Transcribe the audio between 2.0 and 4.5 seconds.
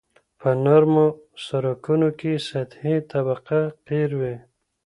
کې سطحي طبقه قیر وي